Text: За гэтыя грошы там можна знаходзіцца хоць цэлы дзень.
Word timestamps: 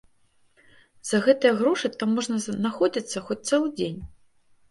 За 1.09 1.17
гэтыя 1.25 1.53
грошы 1.59 1.91
там 2.03 2.09
можна 2.19 2.37
знаходзіцца 2.47 3.17
хоць 3.27 3.41
цэлы 3.49 3.67
дзень. 3.77 4.01